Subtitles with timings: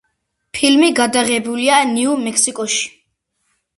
[0.59, 2.85] ფილმი გადაღებულია ნიუ-მექსიკოში.